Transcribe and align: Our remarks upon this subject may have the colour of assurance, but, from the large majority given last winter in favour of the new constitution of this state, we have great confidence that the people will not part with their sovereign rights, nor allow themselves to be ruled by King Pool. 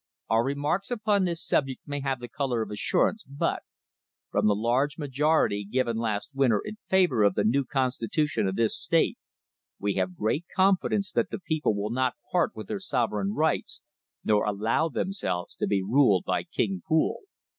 Our 0.31 0.43
remarks 0.43 0.89
upon 0.89 1.25
this 1.25 1.45
subject 1.45 1.87
may 1.87 1.99
have 1.99 2.19
the 2.19 2.27
colour 2.27 2.63
of 2.63 2.71
assurance, 2.71 3.23
but, 3.23 3.61
from 4.31 4.47
the 4.47 4.55
large 4.55 4.97
majority 4.97 5.63
given 5.63 5.97
last 5.97 6.33
winter 6.33 6.59
in 6.65 6.77
favour 6.87 7.21
of 7.21 7.35
the 7.35 7.43
new 7.43 7.65
constitution 7.65 8.47
of 8.47 8.55
this 8.55 8.75
state, 8.75 9.19
we 9.77 9.93
have 9.97 10.17
great 10.17 10.47
confidence 10.55 11.11
that 11.11 11.29
the 11.29 11.37
people 11.37 11.75
will 11.75 11.91
not 11.91 12.15
part 12.31 12.55
with 12.55 12.67
their 12.67 12.79
sovereign 12.79 13.33
rights, 13.35 13.83
nor 14.23 14.43
allow 14.43 14.89
themselves 14.89 15.55
to 15.57 15.67
be 15.67 15.83
ruled 15.83 16.23
by 16.25 16.45
King 16.45 16.81
Pool. 16.87 17.17